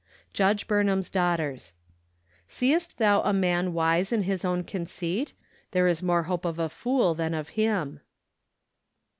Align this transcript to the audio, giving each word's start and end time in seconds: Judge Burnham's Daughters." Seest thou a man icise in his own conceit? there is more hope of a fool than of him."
Judge 0.33 0.67
Burnham's 0.67 1.11
Daughters." 1.11 1.73
Seest 2.57 2.97
thou 2.97 3.21
a 3.21 3.31
man 3.31 3.67
icise 3.73 4.11
in 4.11 4.23
his 4.23 4.43
own 4.43 4.63
conceit? 4.63 5.33
there 5.73 5.87
is 5.87 6.01
more 6.01 6.23
hope 6.23 6.43
of 6.43 6.57
a 6.57 6.69
fool 6.69 7.13
than 7.13 7.35
of 7.35 7.49
him." 7.49 7.99